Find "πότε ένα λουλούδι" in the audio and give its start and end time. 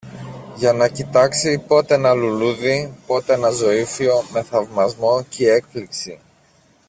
1.67-2.93